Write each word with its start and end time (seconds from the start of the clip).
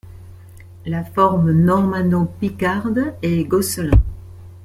La 0.87 1.03
forme 1.05 1.51
normanno-picarde 1.51 3.13
est 3.21 3.43
Gosselin. 3.43 4.01